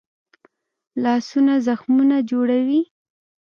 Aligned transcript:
لاسونه 1.03 1.53
زخمونه 1.67 2.17
جوړوي 2.29 2.81